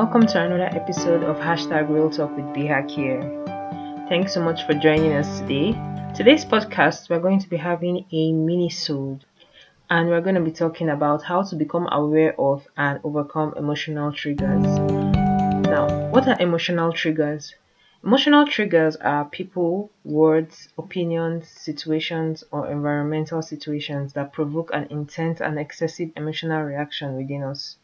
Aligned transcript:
Welcome 0.00 0.28
to 0.28 0.40
another 0.40 0.70
episode 0.80 1.24
of 1.24 1.38
Hashtag 1.38 1.88
Real 1.90 2.08
Talk 2.08 2.30
with 2.36 2.44
Bihak 2.54 2.88
here. 2.88 3.20
Thanks 4.08 4.32
so 4.32 4.40
much 4.40 4.64
for 4.64 4.74
joining 4.74 5.12
us 5.14 5.40
today. 5.40 5.72
Today's 6.14 6.44
podcast, 6.44 7.10
we're 7.10 7.18
going 7.18 7.40
to 7.40 7.48
be 7.48 7.56
having 7.56 8.06
a 8.12 8.32
mini-sode 8.32 9.24
and 9.90 10.08
we're 10.08 10.20
going 10.20 10.36
to 10.36 10.40
be 10.40 10.52
talking 10.52 10.88
about 10.88 11.24
how 11.24 11.42
to 11.42 11.56
become 11.56 11.88
aware 11.90 12.40
of 12.40 12.68
and 12.76 13.00
overcome 13.02 13.54
emotional 13.56 14.12
triggers. 14.12 14.66
Now, 15.66 15.88
what 16.10 16.28
are 16.28 16.40
emotional 16.40 16.92
triggers? 16.92 17.56
Emotional 18.04 18.46
triggers 18.46 18.94
are 18.94 19.24
people, 19.24 19.90
words, 20.04 20.68
opinions, 20.78 21.48
situations, 21.48 22.44
or 22.52 22.70
environmental 22.70 23.42
situations 23.42 24.12
that 24.12 24.32
provoke 24.32 24.70
an 24.72 24.86
intense 24.90 25.40
and 25.40 25.58
excessive 25.58 26.10
emotional 26.14 26.62
reaction 26.62 27.16
within 27.16 27.42
us. 27.42 27.78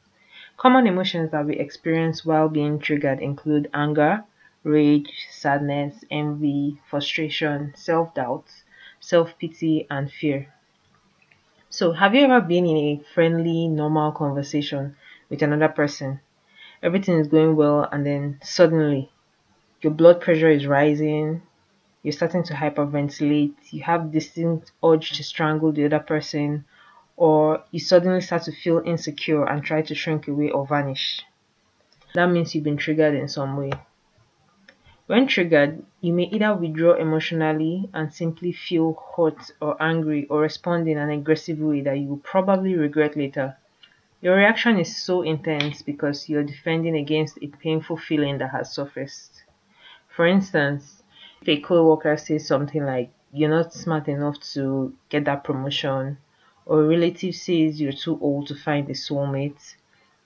Common 0.56 0.88
emotions 0.88 1.30
that 1.30 1.46
we 1.46 1.54
experience 1.56 2.26
while 2.26 2.48
being 2.48 2.80
triggered 2.80 3.20
include 3.20 3.70
anger, 3.72 4.24
rage, 4.64 5.28
sadness, 5.30 6.04
envy, 6.10 6.80
frustration, 6.90 7.72
self 7.76 8.12
doubt, 8.14 8.46
self 8.98 9.38
pity, 9.38 9.86
and 9.88 10.10
fear. 10.10 10.52
So, 11.68 11.92
have 11.92 12.14
you 12.14 12.22
ever 12.22 12.40
been 12.40 12.64
in 12.64 12.76
a 12.78 13.02
friendly, 13.12 13.68
normal 13.68 14.12
conversation 14.12 14.96
with 15.28 15.42
another 15.42 15.68
person? 15.68 16.20
Everything 16.82 17.18
is 17.18 17.28
going 17.28 17.56
well, 17.56 17.88
and 17.92 18.06
then 18.06 18.40
suddenly 18.42 19.12
your 19.82 19.92
blood 19.92 20.20
pressure 20.20 20.50
is 20.50 20.66
rising, 20.66 21.42
you're 22.02 22.12
starting 22.12 22.44
to 22.44 22.54
hyperventilate, 22.54 23.54
you 23.72 23.82
have 23.84 24.12
distinct 24.12 24.72
urge 24.84 25.12
to 25.16 25.24
strangle 25.24 25.72
the 25.72 25.86
other 25.86 26.00
person, 26.00 26.64
or 27.16 27.62
you 27.70 27.78
suddenly 27.78 28.20
start 28.20 28.42
to 28.42 28.52
feel 28.52 28.82
insecure 28.84 29.44
and 29.44 29.62
try 29.62 29.82
to 29.82 29.94
shrink 29.94 30.28
away 30.28 30.50
or 30.50 30.66
vanish. 30.66 31.22
That 32.14 32.30
means 32.30 32.54
you've 32.54 32.64
been 32.64 32.76
triggered 32.76 33.14
in 33.14 33.28
some 33.28 33.56
way. 33.56 33.70
When 35.06 35.26
triggered, 35.26 35.84
you 36.00 36.12
may 36.12 36.24
either 36.24 36.54
withdraw 36.54 36.94
emotionally 36.94 37.90
and 37.92 38.12
simply 38.12 38.52
feel 38.52 39.02
hurt 39.16 39.50
or 39.60 39.76
angry 39.82 40.26
or 40.28 40.40
respond 40.40 40.88
in 40.88 40.96
an 40.96 41.10
aggressive 41.10 41.58
way 41.58 41.82
that 41.82 41.98
you 41.98 42.08
will 42.08 42.18
probably 42.18 42.74
regret 42.74 43.14
later. 43.14 43.56
Your 44.22 44.36
reaction 44.36 44.78
is 44.78 44.96
so 44.96 45.20
intense 45.20 45.82
because 45.82 46.30
you're 46.30 46.42
defending 46.42 46.96
against 46.96 47.36
a 47.42 47.48
painful 47.48 47.98
feeling 47.98 48.38
that 48.38 48.52
has 48.52 48.72
surfaced. 48.72 49.42
For 50.08 50.26
instance, 50.26 51.02
if 51.42 51.48
a 51.48 51.60
coworker 51.60 52.16
says 52.16 52.46
something 52.46 52.86
like, 52.86 53.10
You're 53.30 53.50
not 53.50 53.74
smart 53.74 54.08
enough 54.08 54.40
to 54.54 54.94
get 55.08 55.24
that 55.24 55.44
promotion, 55.44 56.18
or 56.66 56.82
a 56.82 56.86
relative 56.86 57.34
says 57.34 57.80
you're 57.80 57.92
too 57.92 58.18
old 58.20 58.46
to 58.48 58.54
find 58.54 58.88
a 58.88 58.94
soulmate, 58.94 59.74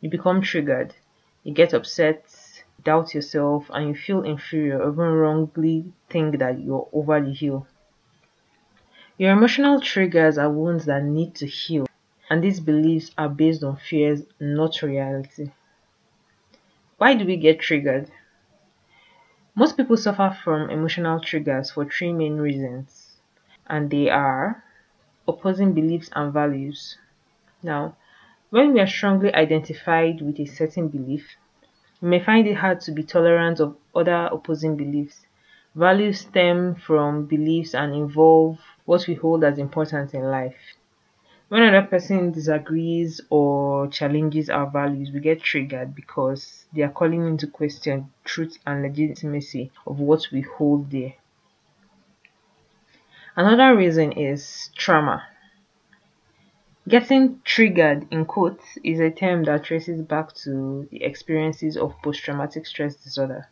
you 0.01 0.09
become 0.09 0.41
triggered. 0.41 0.95
You 1.43 1.53
get 1.53 1.73
upset, 1.75 2.25
doubt 2.85 3.15
yourself, 3.15 3.71
and 3.73 3.89
you 3.89 3.95
feel 3.95 4.23
inferior, 4.23 4.81
or 4.81 4.93
even 4.93 5.13
wrongly 5.13 5.93
think 6.09 6.39
that 6.39 6.61
you're 6.61 6.89
over 6.93 7.21
the 7.21 7.33
hill. 7.33 7.67
Your 9.17 9.33
emotional 9.33 9.81
triggers 9.81 10.39
are 10.39 10.51
wounds 10.51 10.85
that 10.85 11.03
need 11.03 11.35
to 11.37 11.47
heal, 11.47 11.87
and 12.31 12.43
these 12.43 12.61
beliefs 12.61 13.11
are 13.19 13.29
based 13.29 13.65
on 13.65 13.77
fears, 13.77 14.23
not 14.39 14.81
reality. 14.83 15.51
Why 16.99 17.15
do 17.15 17.25
we 17.25 17.37
get 17.37 17.61
triggered? 17.61 18.11
Most 19.57 19.77
people 19.77 19.97
suffer 19.97 20.37
from 20.45 20.71
emotional 20.71 21.19
triggers 21.19 21.73
for 21.73 21.85
three 21.85 22.13
main 22.13 22.37
reasons, 22.37 23.17
and 23.67 23.91
they 23.91 24.09
are 24.09 24.63
opposing 25.29 25.75
beliefs 25.75 26.09
and 26.17 26.33
values. 26.33 26.97
Now, 27.63 27.97
when 28.51 28.73
we 28.73 28.81
are 28.81 28.87
strongly 28.87 29.33
identified 29.35 30.23
with 30.23 30.41
a 30.41 30.47
certain 30.47 30.89
belief, 30.89 31.37
we 32.01 32.09
may 32.09 32.25
find 32.25 32.47
it 32.47 32.57
hard 32.57 32.81
to 32.81 32.93
be 32.93 33.03
tolerant 33.03 33.61
of 33.61 33.77
other 33.95 34.31
opposing 34.33 34.77
beliefs. 34.77 35.27
Values 35.75 36.21
stem 36.21 36.75
from 36.75 37.27
beliefs 37.27 37.75
and 37.75 37.95
involve 37.95 38.59
what 38.87 39.07
we 39.07 39.15
hold 39.15 39.45
as 39.45 39.59
important 39.59 40.15
in 40.15 40.23
life. 40.23 40.57
When 41.49 41.63
another 41.63 41.87
person 41.87 42.33
disagrees 42.33 43.21
or 43.31 43.89
challenges 43.89 44.51
our 44.51 44.71
values, 44.71 45.11
we 45.13 45.21
get 45.21 45.41
triggered 45.43 45.95
because 45.95 46.67
they 46.75 46.83
are 46.83 46.91
calling 46.91 47.27
into 47.27 47.47
question 47.47 48.11
truth 48.25 48.59
and 48.67 48.83
legitimacy 48.83 49.71
of 49.87 49.99
what 49.99 50.27
we 50.31 50.43
hold 50.43 50.91
dear. 50.91 51.15
Another 53.39 53.77
reason 53.77 54.11
is 54.11 54.69
trauma. 54.77 55.23
Getting 56.89 57.41
triggered 57.45 58.09
in 58.11 58.25
quotes 58.25 58.79
is 58.83 58.99
a 58.99 59.13
term 59.13 59.45
that 59.45 59.63
traces 59.63 60.03
back 60.03 60.35
to 60.43 60.89
the 60.91 61.05
experiences 61.05 61.77
of 61.77 61.95
post 62.03 62.25
traumatic 62.25 62.67
stress 62.67 62.97
disorder, 62.97 63.47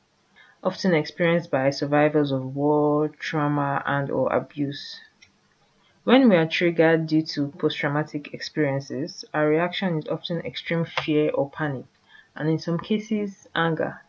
often 0.65 0.93
experienced 0.93 1.53
by 1.53 1.71
survivors 1.71 2.33
of 2.33 2.57
war, 2.57 3.11
trauma, 3.11 3.81
and 3.87 4.11
or 4.11 4.33
abuse. 4.33 5.01
When 6.03 6.29
we 6.29 6.35
are 6.35 6.49
triggered 6.49 7.07
due 7.07 7.23
to 7.23 7.53
post 7.53 7.79
traumatic 7.79 8.35
experiences, 8.35 9.25
our 9.33 9.49
reaction 9.49 9.99
is 10.01 10.09
often 10.09 10.41
extreme 10.41 10.85
fear 10.85 11.31
or 11.31 11.49
panic, 11.49 11.87
and 12.35 12.49
in 12.49 12.59
some 12.59 12.81
cases, 12.81 13.47
anger. 13.55 14.01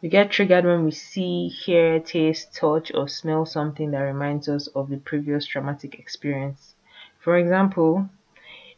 We 0.00 0.08
get 0.08 0.30
triggered 0.30 0.64
when 0.64 0.84
we 0.84 0.92
see, 0.92 1.48
hear, 1.48 1.98
taste, 1.98 2.54
touch, 2.54 2.92
or 2.94 3.08
smell 3.08 3.44
something 3.44 3.90
that 3.90 3.98
reminds 3.98 4.48
us 4.48 4.68
of 4.68 4.90
the 4.90 4.98
previous 4.98 5.44
traumatic 5.44 5.98
experience. 5.98 6.76
For 7.18 7.36
example, 7.36 8.08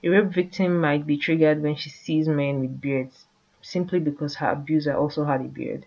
a 0.03 0.09
rape 0.09 0.33
victim 0.33 0.81
might 0.81 1.07
be 1.07 1.19
triggered 1.19 1.61
when 1.61 1.77
she 1.77 1.91
sees 1.91 2.27
men 2.27 2.61
with 2.61 2.81
beards, 2.81 3.27
simply 3.61 4.01
because 4.01 4.37
her 4.37 4.49
abuser 4.53 4.95
also 4.95 5.25
had 5.25 5.43
a 5.43 5.49
beard. 5.49 5.85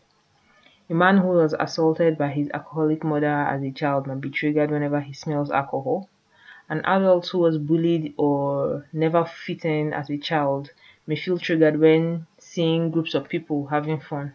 A 0.87 0.93
man 0.93 1.17
who 1.17 1.29
was 1.29 1.55
assaulted 1.59 2.15
by 2.15 2.27
his 2.27 2.51
alcoholic 2.53 3.03
mother 3.03 3.25
as 3.25 3.63
a 3.63 3.71
child 3.71 4.05
might 4.05 4.21
be 4.21 4.29
triggered 4.29 4.69
whenever 4.69 5.01
he 5.01 5.13
smells 5.13 5.49
alcohol. 5.49 6.09
An 6.69 6.81
adult 6.85 7.25
who 7.29 7.39
was 7.39 7.57
bullied 7.57 8.13
or 8.17 8.85
never 8.93 9.25
fit 9.25 9.65
in 9.65 9.93
as 9.93 10.11
a 10.11 10.17
child 10.19 10.73
may 11.07 11.15
feel 11.15 11.39
triggered 11.39 11.79
when 11.79 12.27
seeing 12.37 12.91
groups 12.91 13.15
of 13.15 13.27
people 13.27 13.65
having 13.65 13.99
fun. 13.99 14.33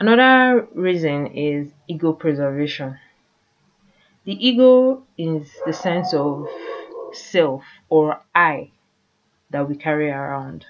Another 0.00 0.66
reason 0.72 1.26
is 1.26 1.74
ego 1.86 2.14
preservation. 2.14 2.98
The 4.24 4.32
ego 4.48 5.02
is 5.18 5.52
the 5.66 5.74
sense 5.74 6.14
of 6.14 6.48
self 7.12 7.64
or 7.90 8.22
I 8.34 8.70
that 9.50 9.68
we 9.68 9.76
carry 9.76 10.08
around. 10.08 10.64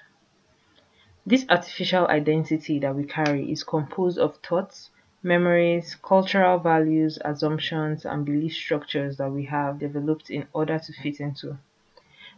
This 1.25 1.45
artificial 1.47 2.07
identity 2.07 2.79
that 2.79 2.93
we 2.93 3.05
carry 3.05 3.49
is 3.49 3.63
composed 3.63 4.19
of 4.19 4.35
thoughts, 4.39 4.89
memories, 5.23 5.95
cultural 6.03 6.59
values, 6.59 7.17
assumptions, 7.23 8.03
and 8.03 8.25
belief 8.25 8.53
structures 8.53 9.15
that 9.15 9.31
we 9.31 9.45
have 9.45 9.79
developed 9.79 10.29
in 10.29 10.45
order 10.51 10.77
to 10.77 10.91
fit 10.91 11.21
into. 11.21 11.57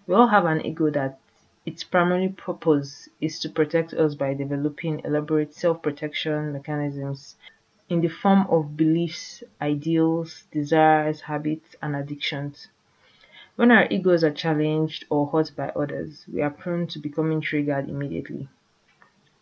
We 0.06 0.14
all 0.14 0.28
have 0.28 0.46
an 0.46 0.64
ego 0.64 0.92
that 0.92 1.18
its 1.66 1.84
primary 1.84 2.30
purpose 2.30 3.08
is 3.22 3.40
to 3.40 3.50
protect 3.50 3.94
us 3.94 4.16
by 4.16 4.34
developing 4.34 5.02
elaborate 5.06 5.54
self 5.54 5.82
protection 5.82 6.52
mechanisms 6.52 7.36
in 7.90 8.02
the 8.02 8.10
form 8.10 8.46
of 8.50 8.76
beliefs, 8.76 9.44
ideals, 9.62 10.44
desires, 10.52 11.22
habits, 11.22 11.76
and 11.82 11.96
addictions. 11.96 12.68
When 13.56 13.72
our 13.72 13.88
egos 13.90 14.24
are 14.24 14.32
challenged 14.32 15.06
or 15.10 15.28
hurt 15.28 15.52
by 15.56 15.70
others, 15.70 16.26
we 16.32 16.42
are 16.42 16.50
prone 16.50 16.88
to 16.88 17.00
becoming 17.00 17.40
triggered 17.40 17.88
immediately. 17.88 18.50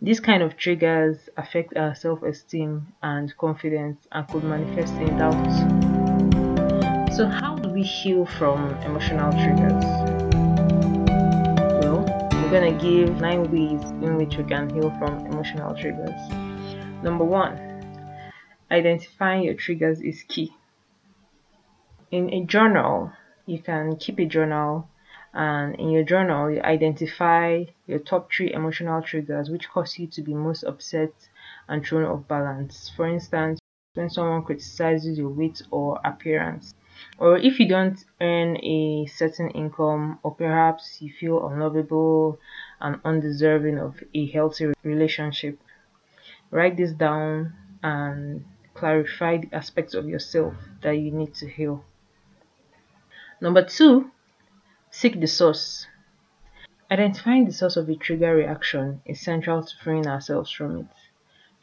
These 0.02 0.20
kind 0.20 0.44
of 0.44 0.58
triggers 0.58 1.30
affect 1.38 1.78
our 1.78 1.96
self-esteem 1.96 2.88
and 3.02 3.38
confidence 3.38 4.08
and 4.12 4.28
could 4.28 4.44
manifest 4.44 4.94
in 4.96 5.18
doubt. 5.18 5.52
So 7.14 7.28
how 7.28 7.56
do 7.56 7.70
we 7.70 7.84
heal 7.84 8.26
from 8.26 8.76
emotional 8.82 9.32
triggers? 9.32 10.21
Going 12.52 12.78
to 12.78 12.86
give 12.86 13.22
nine 13.22 13.50
ways 13.50 13.82
in 14.04 14.18
which 14.18 14.36
we 14.36 14.44
can 14.44 14.70
heal 14.72 14.94
from 15.00 15.26
emotional 15.26 15.74
triggers. 15.74 16.20
Number 17.02 17.24
one, 17.24 17.58
identifying 18.70 19.44
your 19.44 19.54
triggers 19.54 20.02
is 20.02 20.24
key. 20.24 20.54
In 22.12 22.30
a 22.34 22.44
journal, 22.44 23.14
you 23.46 23.60
can 23.60 23.96
keep 23.96 24.20
a 24.20 24.26
journal 24.26 24.90
and 25.34 25.76
in 25.76 25.92
your 25.92 26.04
journal 26.04 26.52
you 26.52 26.62
identify 26.62 27.64
your 27.88 28.00
top 28.00 28.30
three 28.30 28.52
emotional 28.52 29.02
triggers 29.02 29.50
which 29.50 29.70
cause 29.70 29.98
you 29.98 30.08
to 30.08 30.22
be 30.22 30.34
most 30.34 30.64
upset 30.64 31.14
and 31.70 31.86
thrown 31.86 32.04
off 32.04 32.28
balance 32.28 32.92
for 32.98 33.08
instance 33.08 33.62
when 33.94 34.10
someone 34.10 34.44
criticizes 34.44 35.18
your 35.18 35.30
weight 35.30 35.62
or 35.72 36.02
appearance 36.04 36.74
or 37.18 37.38
if 37.38 37.60
you 37.60 37.68
don't 37.68 38.04
earn 38.20 38.58
a 38.58 39.06
certain 39.08 39.50
income 39.52 40.20
or 40.24 40.34
perhaps 40.34 41.02
you 41.02 41.12
feel 41.12 41.48
unlovable 41.48 42.40
and 42.80 43.00
undeserving 43.06 43.78
of 43.78 44.04
a 44.14 44.28
healthy 44.32 44.74
relationship 44.84 45.60
write 46.52 46.78
this 46.78 46.92
down 46.92 47.54
and 47.84 48.44
clarify 48.74 49.38
the 49.38 49.54
aspects 49.54 49.94
of 49.94 50.08
yourself 50.08 50.54
that 50.82 50.94
you 50.94 51.12
need 51.12 51.34
to 51.34 51.48
heal 51.50 51.84
number 53.40 53.64
two 53.64 54.12
seek 54.92 55.20
the 55.20 55.28
source. 55.28 55.88
Identifying 56.92 57.46
the 57.46 57.54
source 57.54 57.78
of 57.78 57.90
a 57.90 57.96
trigger 57.96 58.36
reaction 58.36 59.02
is 59.06 59.22
central 59.22 59.64
to 59.64 59.76
freeing 59.78 60.06
ourselves 60.06 60.52
from 60.52 60.80
it. 60.82 60.86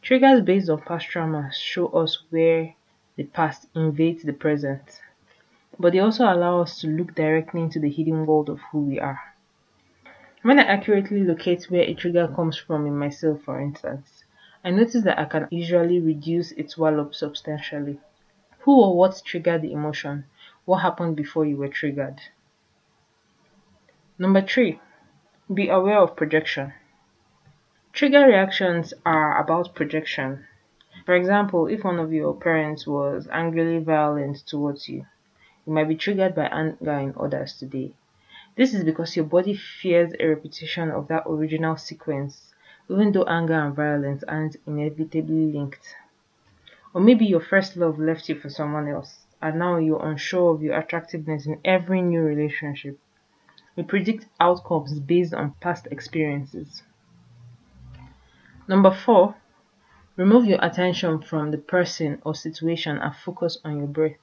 Triggers 0.00 0.40
based 0.40 0.70
on 0.70 0.80
past 0.80 1.08
traumas 1.10 1.52
show 1.52 1.88
us 1.88 2.24
where 2.30 2.74
the 3.16 3.24
past 3.24 3.66
invades 3.74 4.22
the 4.22 4.32
present, 4.32 5.00
but 5.78 5.92
they 5.92 5.98
also 6.00 6.24
allow 6.24 6.60
us 6.60 6.80
to 6.80 6.88
look 6.88 7.14
directly 7.14 7.60
into 7.60 7.78
the 7.78 7.90
hidden 7.90 8.26
world 8.26 8.48
of 8.48 8.60
who 8.72 8.80
we 8.80 8.98
are. 8.98 9.20
When 10.42 10.58
I 10.58 10.62
accurately 10.62 11.22
locate 11.24 11.64
where 11.70 11.82
a 11.82 11.94
trigger 11.94 12.28
comes 12.28 12.56
from 12.56 12.86
in 12.86 12.98
myself, 12.98 13.42
for 13.42 13.60
instance, 13.60 14.24
I 14.64 14.70
notice 14.70 15.04
that 15.04 15.18
I 15.18 15.24
can 15.24 15.48
usually 15.50 16.00
reduce 16.00 16.52
its 16.52 16.76
wallop 16.76 17.14
substantially. 17.14 18.00
Who 18.60 18.80
or 18.80 18.96
what 18.96 19.22
triggered 19.24 19.62
the 19.62 19.72
emotion? 19.72 20.24
What 20.64 20.78
happened 20.78 21.16
before 21.16 21.46
you 21.46 21.56
were 21.56 21.68
triggered? 21.68 22.20
Number 24.18 24.42
three, 24.42 24.80
be 25.52 25.68
aware 25.68 25.98
of 25.98 26.16
projection. 26.16 26.74
Trigger 27.92 28.26
reactions 28.26 28.92
are 29.06 29.40
about 29.40 29.74
projection. 29.74 30.44
For 31.06 31.14
example, 31.14 31.68
if 31.68 31.84
one 31.84 31.98
of 31.98 32.12
your 32.12 32.34
parents 32.34 32.86
was 32.86 33.28
angrily 33.32 33.78
violent 33.78 34.38
towards 34.46 34.88
you, 34.88 35.06
you 35.68 35.74
might 35.74 35.86
be 35.86 35.96
triggered 35.96 36.34
by 36.34 36.46
anger 36.46 36.92
in 36.92 37.14
others 37.20 37.52
today. 37.52 37.92
This 38.56 38.72
is 38.72 38.84
because 38.84 39.14
your 39.16 39.26
body 39.26 39.54
fears 39.54 40.14
a 40.18 40.26
repetition 40.26 40.90
of 40.90 41.08
that 41.08 41.24
original 41.26 41.76
sequence, 41.76 42.54
even 42.88 43.12
though 43.12 43.24
anger 43.24 43.52
and 43.52 43.76
violence 43.76 44.24
aren't 44.26 44.56
inevitably 44.66 45.52
linked. 45.52 45.94
Or 46.94 47.02
maybe 47.02 47.26
your 47.26 47.42
first 47.42 47.76
love 47.76 47.98
left 47.98 48.30
you 48.30 48.34
for 48.34 48.48
someone 48.48 48.88
else, 48.88 49.26
and 49.42 49.58
now 49.58 49.76
you're 49.76 50.02
unsure 50.04 50.54
of 50.54 50.62
your 50.62 50.74
attractiveness 50.74 51.44
in 51.44 51.60
every 51.66 52.00
new 52.00 52.22
relationship. 52.22 52.98
We 53.76 53.82
predict 53.82 54.24
outcomes 54.40 54.98
based 54.98 55.34
on 55.34 55.54
past 55.60 55.86
experiences. 55.90 56.82
Number 58.66 58.90
four, 58.90 59.34
remove 60.16 60.46
your 60.46 60.64
attention 60.64 61.20
from 61.20 61.50
the 61.50 61.58
person 61.58 62.22
or 62.24 62.34
situation 62.34 62.96
and 62.96 63.14
focus 63.14 63.58
on 63.64 63.76
your 63.76 63.86
breath. 63.86 64.16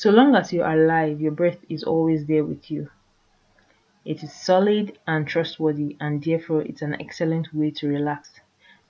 So 0.00 0.08
long 0.10 0.34
as 0.34 0.50
you 0.50 0.62
are 0.62 0.80
alive, 0.80 1.20
your 1.20 1.32
breath 1.32 1.62
is 1.68 1.84
always 1.84 2.24
there 2.24 2.42
with 2.42 2.70
you. 2.70 2.88
It 4.02 4.22
is 4.22 4.32
solid 4.32 4.98
and 5.06 5.28
trustworthy, 5.28 5.98
and 6.00 6.24
therefore, 6.24 6.62
it's 6.62 6.80
an 6.80 6.98
excellent 6.98 7.52
way 7.52 7.70
to 7.72 7.86
relax. 7.86 8.40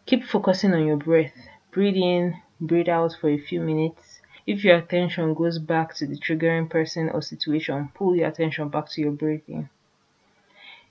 Keep 0.07 0.23
focusing 0.23 0.73
on 0.73 0.87
your 0.87 0.99
breath. 0.99 1.35
Breathe 1.73 1.97
in, 1.97 2.37
breathe 2.61 2.89
out 2.89 3.17
for 3.21 3.29
a 3.29 3.41
few 3.41 3.61
minutes. 3.61 4.21
If 4.47 4.63
your 4.63 4.77
attention 4.77 5.35
goes 5.35 5.59
back 5.59 5.97
to 5.97 6.07
the 6.07 6.17
triggering 6.17 6.71
person 6.71 7.11
or 7.11 7.23
situation, 7.23 7.91
pull 7.93 8.15
your 8.15 8.29
attention 8.29 8.69
back 8.69 8.89
to 8.91 9.01
your 9.01 9.11
breathing. 9.11 9.69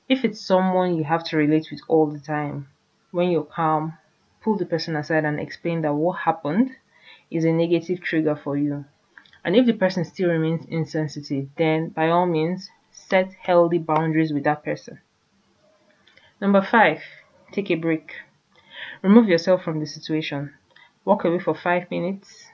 If 0.10 0.26
it's 0.26 0.42
someone 0.42 0.98
you 0.98 1.06
have 1.06 1.24
to 1.30 1.38
relate 1.38 1.70
with 1.72 1.80
all 1.88 2.08
the 2.08 2.20
time, 2.20 2.68
when 3.12 3.32
you're 3.32 3.44
calm, 3.44 3.94
pull 4.42 4.58
the 4.58 4.66
person 4.66 4.98
aside 4.98 5.24
and 5.24 5.40
explain 5.40 5.80
that 5.84 5.94
what 5.94 6.20
happened 6.20 6.72
is 7.32 7.46
a 7.46 7.54
negative 7.54 8.02
trigger 8.02 8.36
for 8.36 8.58
you 8.58 8.84
and 9.44 9.56
if 9.56 9.66
the 9.66 9.74
person 9.74 10.04
still 10.04 10.30
remains 10.30 10.66
insensitive, 10.66 11.48
then 11.56 11.90
by 11.90 12.10
all 12.10 12.26
means, 12.26 12.70
set 12.92 13.34
healthy 13.34 13.78
boundaries 13.78 14.34
with 14.34 14.44
that 14.44 14.64
person. 14.64 15.00
Number 16.42 16.62
five, 16.62 17.02
take 17.52 17.72
a 17.72 17.76
break. 17.76 18.14
Remove 19.02 19.28
yourself 19.28 19.64
from 19.64 19.80
the 19.80 19.86
situation. 19.86 20.54
Walk 21.06 21.24
away 21.24 21.40
for 21.40 21.56
five 21.56 21.90
minutes 21.90 22.46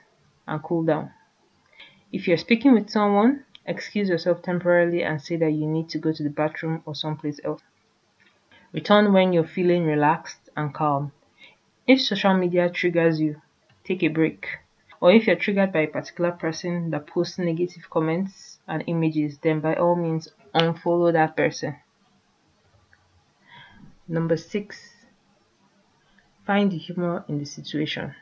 and 0.46 0.62
cool 0.62 0.84
down. 0.84 1.10
If 2.12 2.28
you're 2.28 2.36
speaking 2.36 2.72
with 2.72 2.90
someone, 2.90 3.44
excuse 3.64 4.08
yourself 4.08 4.42
temporarily 4.42 5.02
and 5.02 5.20
say 5.20 5.36
that 5.36 5.52
you 5.52 5.66
need 5.66 5.88
to 5.90 5.98
go 5.98 6.12
to 6.12 6.22
the 6.22 6.30
bathroom 6.30 6.82
or 6.86 6.94
someplace 6.94 7.40
else. 7.44 7.62
Return 8.72 9.12
when 9.12 9.32
you're 9.32 9.46
feeling 9.46 9.84
relaxed 9.84 10.50
and 10.56 10.72
calm. 10.72 11.12
If 11.86 12.00
social 12.00 12.34
media 12.34 12.70
triggers 12.70 13.20
you, 13.20 13.42
take 13.84 14.02
a 14.02 14.08
break 14.08 14.46
or 15.00 15.12
if 15.12 15.26
you're 15.26 15.36
triggered 15.36 15.72
by 15.72 15.80
a 15.80 15.88
particular 15.88 16.32
person 16.32 16.90
that 16.90 17.06
posts 17.06 17.38
negative 17.38 17.88
comments 17.90 18.58
and 18.66 18.84
images, 18.86 19.38
then 19.38 19.60
by 19.60 19.74
all 19.74 19.96
means 19.96 20.28
unfollow 20.54 21.12
that 21.12 21.36
person. 21.36 21.76
Number 24.08 24.36
six, 24.36 24.78
find 26.46 26.70
the 26.70 26.78
humor 26.78 27.24
in 27.28 27.38
the 27.38 27.44
situation. 27.44 28.14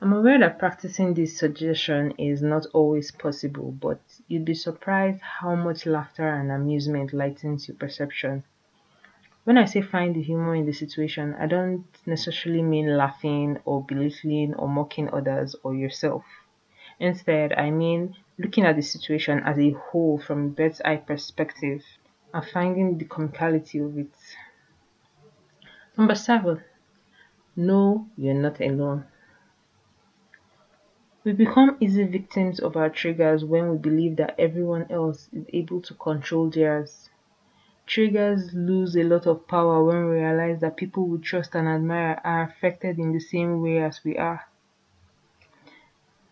I'm 0.00 0.12
aware 0.12 0.38
that 0.40 0.58
practicing 0.58 1.14
this 1.14 1.38
suggestion 1.38 2.12
is 2.18 2.42
not 2.42 2.66
always 2.74 3.10
possible, 3.10 3.72
but 3.72 4.00
you'd 4.28 4.44
be 4.44 4.54
surprised 4.54 5.20
how 5.20 5.54
much 5.54 5.86
laughter 5.86 6.28
and 6.28 6.50
amusement 6.50 7.12
lightens 7.12 7.68
your 7.68 7.76
perception 7.76 8.44
when 9.46 9.58
I 9.58 9.64
say 9.64 9.80
find 9.80 10.12
the 10.12 10.22
humor 10.22 10.56
in 10.56 10.66
the 10.66 10.72
situation, 10.72 11.36
I 11.38 11.46
don't 11.46 11.84
necessarily 12.04 12.62
mean 12.62 12.96
laughing 12.96 13.58
or 13.64 13.80
belittling 13.80 14.54
or 14.54 14.68
mocking 14.68 15.08
others 15.10 15.54
or 15.62 15.72
yourself. 15.72 16.24
Instead, 16.98 17.52
I 17.52 17.70
mean 17.70 18.16
looking 18.38 18.64
at 18.64 18.74
the 18.74 18.82
situation 18.82 19.44
as 19.44 19.56
a 19.56 19.70
whole 19.70 20.18
from 20.18 20.46
a 20.46 20.48
bird's 20.48 20.80
eye 20.80 20.96
perspective 20.96 21.84
and 22.34 22.44
finding 22.44 22.98
the 22.98 23.04
comicality 23.04 23.86
of 23.86 23.96
it. 23.96 24.10
Number 25.96 26.16
seven, 26.16 26.64
no, 27.54 28.08
you're 28.16 28.34
not 28.34 28.60
alone. 28.60 29.04
We 31.22 31.30
become 31.30 31.76
easy 31.78 32.02
victims 32.02 32.58
of 32.58 32.76
our 32.76 32.90
triggers 32.90 33.44
when 33.44 33.70
we 33.70 33.78
believe 33.78 34.16
that 34.16 34.34
everyone 34.40 34.86
else 34.90 35.28
is 35.32 35.44
able 35.52 35.82
to 35.82 35.94
control 35.94 36.50
theirs. 36.50 37.10
Triggers 37.86 38.52
lose 38.52 38.96
a 38.96 39.04
lot 39.04 39.26
of 39.26 39.46
power 39.46 39.84
when 39.84 40.06
we 40.06 40.16
realize 40.16 40.60
that 40.60 40.76
people 40.76 41.06
we 41.06 41.18
trust 41.18 41.54
and 41.54 41.68
admire 41.68 42.20
are 42.24 42.42
affected 42.42 42.98
in 42.98 43.12
the 43.12 43.20
same 43.20 43.62
way 43.62 43.78
as 43.78 44.00
we 44.04 44.18
are. 44.18 44.44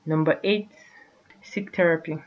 Number 0.05 0.41
eight, 0.43 0.69
seek 1.43 1.75
therapy. 1.75 2.19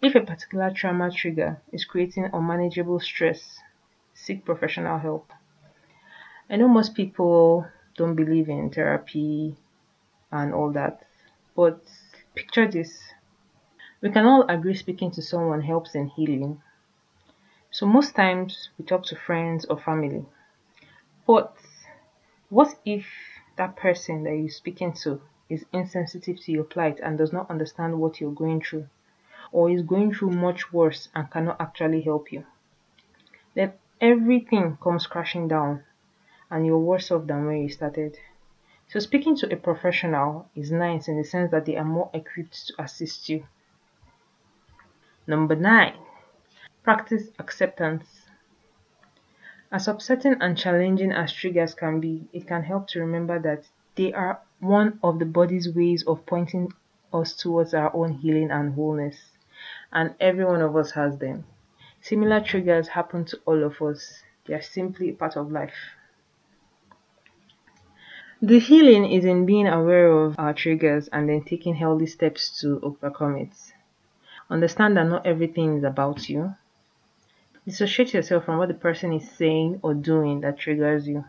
If 0.00 0.14
a 0.14 0.20
particular 0.20 0.70
trauma 0.70 1.10
trigger 1.10 1.60
is 1.72 1.84
creating 1.84 2.30
unmanageable 2.32 3.00
stress, 3.00 3.58
seek 4.14 4.44
professional 4.44 4.98
help. 4.98 5.32
I 6.48 6.56
know 6.56 6.68
most 6.68 6.94
people 6.94 7.66
don't 7.96 8.14
believe 8.14 8.48
in 8.48 8.70
therapy 8.70 9.56
and 10.30 10.54
all 10.54 10.70
that, 10.72 11.04
but 11.56 11.82
picture 12.34 12.68
this. 12.68 12.96
We 14.00 14.10
can 14.10 14.24
all 14.24 14.44
agree 14.48 14.74
speaking 14.74 15.10
to 15.12 15.22
someone 15.22 15.62
helps 15.62 15.94
in 15.94 16.08
healing, 16.08 16.62
so 17.72 17.86
most 17.86 18.14
times 18.14 18.68
we 18.78 18.84
talk 18.84 19.02
to 19.06 19.16
friends 19.16 19.64
or 19.64 19.80
family. 19.80 20.26
But 21.26 21.56
what 22.50 22.74
if 22.84 23.06
that 23.56 23.76
person 23.76 24.24
that 24.24 24.36
you're 24.36 24.50
speaking 24.50 24.92
to 25.04 25.22
is 25.48 25.64
insensitive 25.72 26.38
to 26.42 26.52
your 26.52 26.64
plight 26.64 27.00
and 27.02 27.16
does 27.16 27.32
not 27.32 27.50
understand 27.50 27.98
what 27.98 28.20
you're 28.20 28.30
going 28.30 28.60
through, 28.60 28.88
or 29.52 29.70
is 29.70 29.80
going 29.80 30.12
through 30.12 30.32
much 30.32 30.70
worse 30.70 31.08
and 31.14 31.30
cannot 31.30 31.60
actually 31.60 32.02
help 32.02 32.30
you? 32.30 32.44
Then 33.54 33.72
everything 34.02 34.76
comes 34.82 35.06
crashing 35.06 35.48
down 35.48 35.84
and 36.50 36.66
you're 36.66 36.78
worse 36.78 37.10
off 37.10 37.26
than 37.26 37.46
where 37.46 37.56
you 37.56 37.70
started. 37.70 38.18
So 38.88 38.98
speaking 39.00 39.34
to 39.36 39.50
a 39.50 39.56
professional 39.56 40.50
is 40.54 40.70
nice 40.70 41.08
in 41.08 41.16
the 41.16 41.24
sense 41.24 41.50
that 41.52 41.64
they 41.64 41.76
are 41.76 41.84
more 41.84 42.10
equipped 42.12 42.66
to 42.66 42.82
assist 42.82 43.30
you. 43.30 43.46
Number 45.26 45.56
nine, 45.56 45.94
Practice 46.82 47.30
acceptance. 47.38 48.26
As 49.70 49.86
upsetting 49.86 50.36
and 50.40 50.58
challenging 50.58 51.12
as 51.12 51.32
triggers 51.32 51.74
can 51.74 52.00
be, 52.00 52.28
it 52.32 52.48
can 52.48 52.64
help 52.64 52.88
to 52.88 53.00
remember 53.00 53.38
that 53.38 53.68
they 53.94 54.12
are 54.12 54.40
one 54.58 54.98
of 55.00 55.20
the 55.20 55.24
body's 55.24 55.72
ways 55.72 56.02
of 56.08 56.26
pointing 56.26 56.72
us 57.12 57.36
towards 57.36 57.72
our 57.72 57.94
own 57.94 58.14
healing 58.14 58.50
and 58.50 58.74
wholeness, 58.74 59.30
and 59.92 60.16
every 60.18 60.44
one 60.44 60.60
of 60.60 60.74
us 60.74 60.90
has 60.90 61.16
them. 61.18 61.44
Similar 62.00 62.40
triggers 62.40 62.88
happen 62.88 63.26
to 63.26 63.38
all 63.46 63.62
of 63.62 63.80
us, 63.80 64.24
they 64.46 64.54
are 64.54 64.60
simply 64.60 65.12
part 65.12 65.36
of 65.36 65.52
life. 65.52 65.94
The 68.40 68.58
healing 68.58 69.08
is 69.08 69.24
in 69.24 69.46
being 69.46 69.68
aware 69.68 70.10
of 70.10 70.34
our 70.36 70.52
triggers 70.52 71.06
and 71.12 71.28
then 71.28 71.44
taking 71.44 71.76
healthy 71.76 72.06
steps 72.06 72.60
to 72.60 72.80
overcome 72.82 73.36
it. 73.36 73.54
Understand 74.50 74.96
that 74.96 75.06
not 75.06 75.24
everything 75.24 75.76
is 75.78 75.84
about 75.84 76.28
you. 76.28 76.56
Dissociate 77.64 78.12
yourself 78.14 78.44
from 78.44 78.58
what 78.58 78.66
the 78.66 78.74
person 78.74 79.12
is 79.12 79.30
saying 79.30 79.78
or 79.84 79.94
doing 79.94 80.40
that 80.40 80.58
triggers 80.58 81.06
you. 81.06 81.24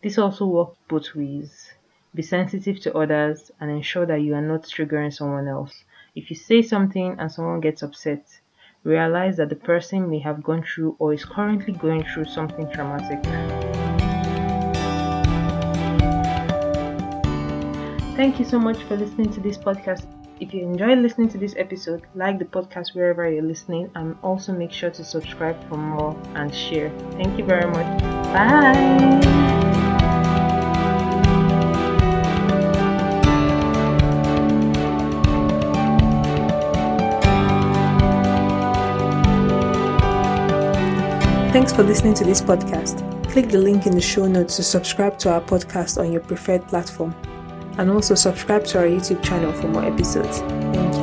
This 0.00 0.16
also 0.16 0.46
works 0.46 0.78
both 0.86 1.12
ways. 1.16 1.72
Be 2.14 2.22
sensitive 2.22 2.78
to 2.82 2.96
others 2.96 3.50
and 3.58 3.68
ensure 3.68 4.06
that 4.06 4.22
you 4.22 4.34
are 4.34 4.40
not 4.40 4.62
triggering 4.62 5.12
someone 5.12 5.48
else. 5.48 5.82
If 6.14 6.30
you 6.30 6.36
say 6.36 6.62
something 6.62 7.16
and 7.18 7.32
someone 7.32 7.58
gets 7.58 7.82
upset, 7.82 8.24
realize 8.84 9.36
that 9.38 9.48
the 9.48 9.56
person 9.56 10.08
may 10.08 10.20
have 10.20 10.40
gone 10.40 10.62
through 10.62 10.94
or 11.00 11.12
is 11.12 11.24
currently 11.24 11.72
going 11.72 12.04
through 12.04 12.26
something 12.26 12.70
traumatic. 12.70 13.24
Thank 18.14 18.38
you 18.38 18.44
so 18.44 18.60
much 18.60 18.80
for 18.84 18.96
listening 18.96 19.32
to 19.32 19.40
this 19.40 19.58
podcast. 19.58 20.06
If 20.40 20.52
you 20.52 20.62
enjoyed 20.62 20.98
listening 20.98 21.28
to 21.28 21.38
this 21.38 21.54
episode, 21.56 22.02
like 22.16 22.40
the 22.40 22.44
podcast 22.44 22.92
wherever 22.92 23.30
you're 23.30 23.42
listening 23.42 23.88
and 23.94 24.16
also 24.20 24.52
make 24.52 24.72
sure 24.72 24.90
to 24.90 25.04
subscribe 25.04 25.56
for 25.68 25.76
more 25.76 26.20
and 26.34 26.52
share. 26.52 26.90
Thank 27.12 27.38
you 27.38 27.44
very 27.44 27.70
much. 27.70 28.02
Bye. 28.32 29.20
Thanks 41.52 41.72
for 41.72 41.84
listening 41.84 42.14
to 42.14 42.24
this 42.24 42.42
podcast. 42.42 42.98
Click 43.30 43.48
the 43.48 43.58
link 43.58 43.86
in 43.86 43.94
the 43.94 44.00
show 44.00 44.26
notes 44.26 44.56
to 44.56 44.64
subscribe 44.64 45.16
to 45.20 45.30
our 45.30 45.40
podcast 45.40 45.98
on 45.98 46.10
your 46.10 46.22
preferred 46.22 46.66
platform. 46.66 47.14
And 47.78 47.90
also 47.90 48.14
subscribe 48.14 48.64
to 48.66 48.78
our 48.78 48.86
YouTube 48.86 49.22
channel 49.22 49.52
for 49.52 49.68
more 49.68 49.84
episodes. 49.84 50.38
Thank 50.38 50.93